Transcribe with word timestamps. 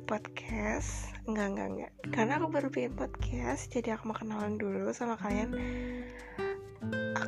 podcast. 0.00 1.12
Enggak, 1.28 1.52
enggak, 1.52 1.68
enggak. 1.68 1.92
Karena 2.16 2.40
aku 2.40 2.48
baru 2.48 2.68
bikin 2.72 2.96
podcast 2.96 3.68
Jadi 3.68 3.92
aku 3.92 4.08
mau 4.08 4.16
kenalan 4.16 4.56
dulu 4.56 4.88
sama 4.96 5.20
kalian. 5.20 5.52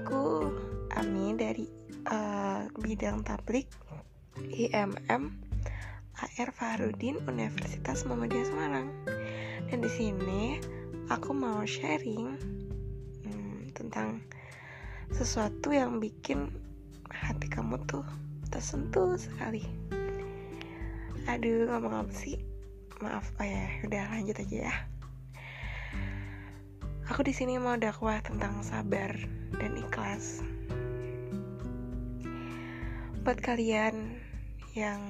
Aku 0.01 0.49
Ami 0.97 1.37
dari 1.37 1.69
uh, 2.09 2.73
bidang 2.81 3.21
tablik 3.21 3.69
IMM 4.49 5.29
AR 6.17 6.51
Fahrudin 6.57 7.21
Universitas 7.29 8.09
Muhammadiyah 8.09 8.49
Semarang. 8.49 8.89
Dan 9.69 9.85
di 9.85 9.93
sini 9.93 10.57
aku 11.13 11.37
mau 11.37 11.61
sharing 11.69 12.33
hmm, 13.29 13.77
tentang 13.77 14.25
sesuatu 15.13 15.69
yang 15.69 16.01
bikin 16.01 16.49
hati 17.13 17.45
kamu 17.53 17.77
tuh 17.85 18.09
tersentuh 18.49 19.21
sekali 19.21 19.69
aduh 21.31 21.71
ngomong 21.71 22.07
apa 22.07 22.13
sih 22.15 22.39
maaf. 23.03 23.27
Oh 23.39 23.47
ya 23.47 23.67
udah 23.87 24.03
lanjut 24.15 24.39
aja 24.39 24.59
ya. 24.71 24.75
Aku 27.11 27.27
di 27.27 27.35
sini 27.35 27.59
mau 27.59 27.75
dakwah 27.75 28.23
tentang 28.23 28.63
sabar 28.63 29.11
dan 29.59 29.73
ikhlas. 29.75 30.41
Buat 33.23 33.39
kalian 33.43 34.19
yang 34.73 35.03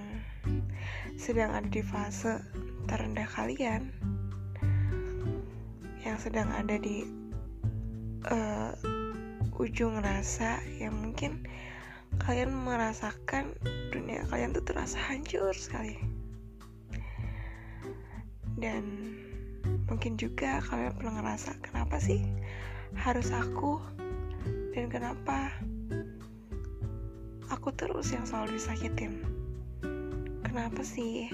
sedang 1.20 1.52
ada 1.54 1.68
di 1.68 1.84
fase 1.84 2.42
terendah 2.90 3.28
kalian 3.30 3.94
yang 6.02 6.18
sedang 6.18 6.50
ada 6.50 6.76
di 6.82 7.06
uh, 8.26 8.74
ujung 9.62 10.02
rasa 10.02 10.58
yang 10.82 10.98
mungkin 10.98 11.46
kalian 12.20 12.52
merasakan 12.52 13.56
dunia 13.88 14.28
kalian 14.28 14.52
tuh 14.52 14.64
terasa 14.66 15.00
hancur 15.00 15.56
sekali. 15.56 15.96
Dan 18.60 19.16
mungkin 19.88 20.20
juga 20.20 20.60
kalian 20.68 20.92
pernah 20.96 21.20
ngerasa 21.22 21.56
kenapa 21.64 21.96
sih 21.96 22.20
harus 22.92 23.32
aku 23.32 23.80
dan 24.76 24.92
kenapa 24.92 25.52
aku 27.48 27.72
terus 27.72 28.12
yang 28.12 28.24
selalu 28.28 28.56
disakitin? 28.56 29.24
Kenapa 30.44 30.84
sih 30.84 31.32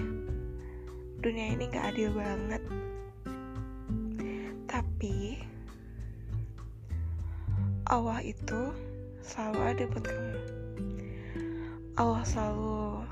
dunia 1.18 1.58
ini 1.58 1.70
gak 1.70 1.94
adil 1.94 2.14
banget? 2.14 2.62
Tapi 4.70 5.42
Allah 7.88 8.20
itu 8.22 8.74
selalu 9.24 9.60
ada 9.64 9.84
buat 9.90 10.04
kamu 10.06 10.57
Allah 11.98 12.22
selalu 12.22 13.02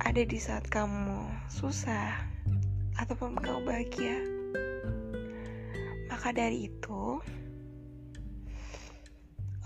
ada 0.00 0.22
di 0.24 0.40
saat 0.40 0.64
kamu 0.72 1.28
susah 1.52 2.16
ataupun 2.96 3.36
kamu 3.36 3.60
bahagia. 3.60 4.24
Maka 6.08 6.32
dari 6.32 6.72
itu, 6.72 7.20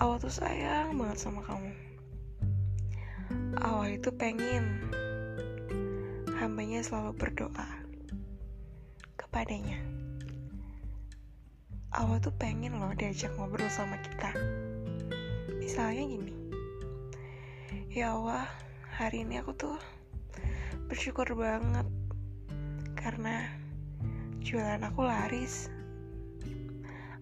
Allah 0.02 0.18
tuh 0.18 0.34
sayang 0.34 0.98
banget 0.98 1.22
sama 1.22 1.46
kamu. 1.46 1.70
Allah 3.62 3.86
itu 3.94 4.10
pengen 4.18 4.90
hambanya 6.42 6.82
selalu 6.82 7.14
berdoa 7.14 7.70
kepadanya. 9.14 9.78
Allah 11.94 12.18
tuh 12.18 12.34
pengen 12.34 12.82
loh 12.82 12.90
diajak 12.98 13.30
ngobrol 13.38 13.70
sama 13.70 13.94
kita. 14.02 14.34
Misalnya 15.62 16.02
gini, 16.02 16.39
Ya 17.90 18.14
Allah, 18.14 18.46
hari 18.94 19.26
ini 19.26 19.42
aku 19.42 19.50
tuh 19.58 19.74
bersyukur 20.86 21.26
banget 21.34 21.90
karena 22.94 23.50
jualan 24.38 24.78
aku 24.78 25.02
laris. 25.02 25.66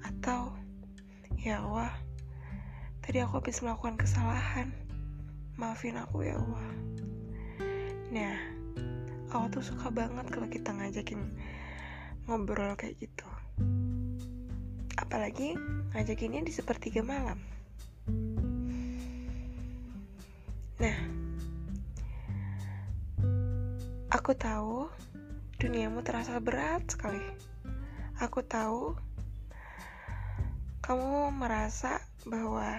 Atau, 0.04 0.52
ya 1.40 1.64
Allah, 1.64 1.88
tadi 3.00 3.16
aku 3.24 3.40
habis 3.40 3.64
melakukan 3.64 3.96
kesalahan. 3.96 4.68
Maafin 5.56 5.96
aku 5.96 6.28
ya 6.28 6.36
Allah. 6.36 6.68
Nah, 8.12 8.36
Allah 9.32 9.48
tuh 9.48 9.64
suka 9.64 9.88
banget 9.88 10.28
kalau 10.28 10.52
kita 10.52 10.76
ngajakin 10.76 11.32
ngobrol 12.28 12.76
kayak 12.76 13.00
gitu. 13.00 13.24
Apalagi 15.00 15.56
ngajakinnya 15.96 16.44
di 16.44 16.52
sepertiga 16.52 17.00
malam. 17.00 17.40
Nah, 20.78 20.94
aku 24.15 24.31
tahu 24.39 24.87
duniamu 25.59 26.06
terasa 26.06 26.39
berat 26.39 26.87
sekali. 26.87 27.19
Aku 28.22 28.47
tahu 28.47 28.94
kamu 30.87 31.34
merasa 31.34 31.99
bahwa 32.31 32.78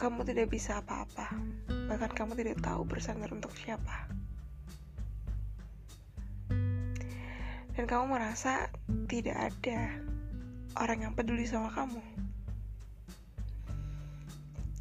kamu 0.00 0.24
tidak 0.24 0.48
bisa 0.48 0.80
apa-apa, 0.80 1.36
bahkan 1.84 2.08
kamu 2.08 2.32
tidak 2.40 2.56
tahu 2.64 2.88
bersandar 2.88 3.28
untuk 3.28 3.52
siapa. 3.60 4.08
Dan 7.76 7.84
kamu 7.84 8.08
merasa 8.08 8.72
tidak 9.04 9.52
ada 9.52 10.00
orang 10.80 11.04
yang 11.04 11.12
peduli 11.12 11.44
sama 11.44 11.68
kamu. 11.76 12.27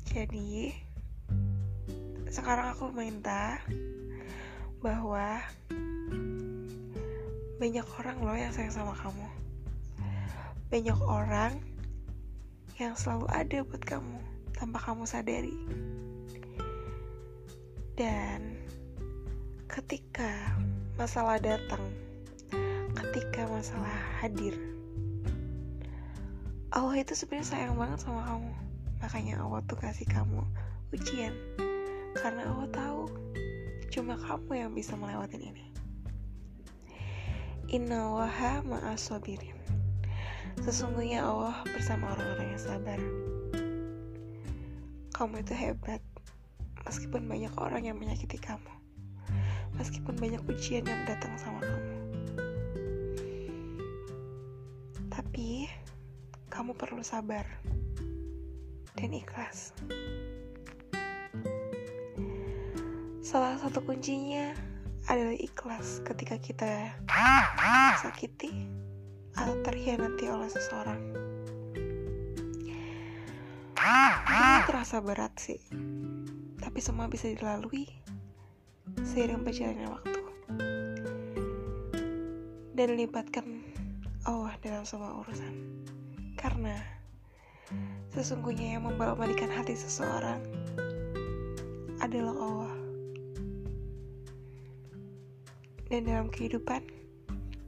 Jadi, 0.08 0.72
sekarang 2.32 2.72
aku 2.72 2.96
minta 2.96 3.60
bahwa 4.80 5.44
banyak 7.60 7.88
orang 8.00 8.18
loh 8.24 8.38
yang 8.38 8.54
sayang 8.56 8.72
sama 8.72 8.96
kamu. 8.96 9.28
Banyak 10.72 11.00
orang 11.04 11.60
yang 12.80 12.96
selalu 12.96 13.28
ada 13.34 13.58
buat 13.68 13.84
kamu 13.84 14.18
tanpa 14.56 14.80
kamu 14.80 15.04
sadari. 15.04 15.58
Dan 18.00 18.64
ketika 19.68 20.56
masalah 20.96 21.36
datang, 21.42 21.84
ketika 22.96 23.44
masalah 23.50 23.98
hadir, 24.24 24.56
Allah 26.72 26.96
itu 26.96 27.12
sebenarnya 27.12 27.52
sayang 27.52 27.76
banget 27.76 28.00
sama 28.06 28.24
kamu 28.24 28.54
Makanya 29.00 29.42
Allah 29.44 29.62
tuh 29.66 29.78
kasih 29.78 30.08
kamu 30.10 30.42
ujian. 30.94 31.34
Karena 32.18 32.50
Allah 32.50 32.70
tahu 32.74 33.06
Cuma 33.98 34.14
kamu 34.14 34.52
yang 34.54 34.72
bisa 34.78 34.94
melewatin 34.94 35.42
ini. 35.42 35.66
Inna 37.74 38.14
waha 38.14 38.62
ma'asobirin 38.62 39.58
Sesungguhnya 40.62 41.26
Allah 41.26 41.66
bersama 41.66 42.14
orang-orang 42.14 42.48
yang 42.54 42.62
sabar. 42.62 43.00
Kamu 45.18 45.42
itu 45.42 45.54
hebat 45.58 46.04
Meskipun 46.86 47.28
banyak 47.28 47.52
orang 47.60 47.90
yang 47.90 47.98
menyakiti 48.00 48.40
kamu. 48.40 48.72
Meskipun 49.76 50.16
banyak 50.16 50.40
ujian 50.48 50.88
yang 50.88 51.04
datang 51.04 51.36
sama 51.36 51.60
kamu. 51.60 51.94
Tapi 55.12 55.68
Kamu 56.48 56.74
perlu 56.74 57.04
sabar 57.04 57.46
dan 58.98 59.14
ikhlas. 59.14 59.78
Salah 63.22 63.56
satu 63.62 63.86
kuncinya 63.86 64.58
adalah 65.06 65.38
ikhlas 65.38 66.02
ketika 66.04 66.42
kita 66.42 66.98
sakiti 68.02 68.66
atau 69.38 69.54
terhianati 69.62 70.26
oleh 70.28 70.50
seseorang. 70.50 71.02
Ini 74.28 74.68
terasa 74.68 75.00
berat 75.00 75.38
sih, 75.38 75.62
tapi 76.60 76.80
semua 76.82 77.06
bisa 77.08 77.30
dilalui 77.30 77.88
seiring 79.06 79.46
berjalannya 79.46 79.88
waktu. 79.88 80.22
Dan 82.74 82.90
libatkan 82.98 83.64
Allah 84.26 84.58
dalam 84.60 84.84
semua 84.84 85.18
urusan. 85.24 85.54
Karena 86.36 86.97
Sesungguhnya 88.12 88.80
yang 88.80 88.88
membalikkan 88.88 89.52
hati 89.52 89.76
seseorang 89.76 90.42
adalah 92.02 92.36
Allah. 92.36 92.76
Dan 95.88 96.04
dalam 96.04 96.28
kehidupan, 96.28 96.84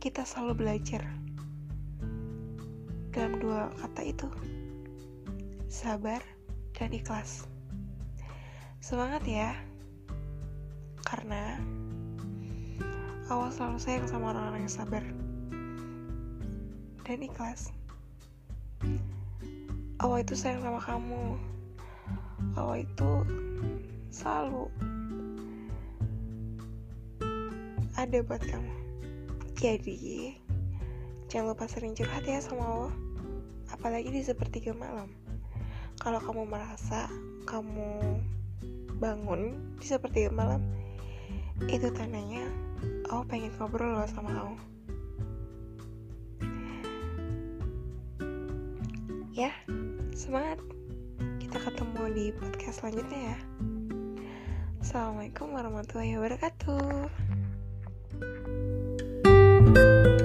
kita 0.04 0.28
selalu 0.28 0.64
belajar. 0.66 1.04
Dalam 3.16 3.40
dua 3.40 3.72
kata 3.80 4.02
itu, 4.04 4.28
sabar 5.72 6.24
dan 6.76 6.92
ikhlas. 6.92 7.48
Semangat 8.80 9.24
ya, 9.28 9.56
karena 11.04 11.60
Allah 13.30 13.52
selalu 13.54 13.80
sayang 13.80 14.08
sama 14.08 14.34
orang-orang 14.34 14.66
yang 14.66 14.74
sabar 14.74 15.04
dan 17.06 17.20
ikhlas. 17.22 17.70
Allah 20.00 20.24
itu 20.24 20.34
sayang 20.36 20.64
sama 20.64 20.80
kamu 20.80 21.36
Allah 22.56 22.82
itu 22.82 23.12
selalu 24.10 24.72
ada 28.00 28.24
buat 28.24 28.40
kamu. 28.40 28.74
Jadi, 29.60 30.32
jangan 31.28 31.52
lupa 31.52 31.68
sering 31.68 31.92
curhat 31.92 32.24
ya 32.24 32.40
sama 32.40 32.64
Allah. 32.64 32.96
Apalagi 33.76 34.08
di 34.08 34.24
sepertiga 34.24 34.72
malam. 34.72 35.12
Kalau 36.00 36.24
kamu 36.24 36.48
merasa 36.48 37.12
kamu 37.44 38.24
bangun 39.04 39.60
di 39.84 39.86
sepertiga 39.86 40.32
malam, 40.32 40.64
itu 41.68 41.92
tandanya 41.92 42.48
Allah 43.12 43.28
pengen 43.28 43.52
ngobrol 43.60 44.00
loh 44.00 44.08
sama 44.08 44.32
kamu. 44.32 44.56
ya 49.40 49.56
semangat. 50.12 50.60
Kita 51.40 51.64
ketemu 51.64 52.04
di 52.12 52.26
podcast 52.36 52.84
selanjutnya 52.84 53.20
ya. 53.32 53.38
Assalamualaikum 54.84 55.56
warahmatullahi 55.56 56.20
wabarakatuh. 56.20 57.08
thank 59.70 59.78
you 59.78 60.19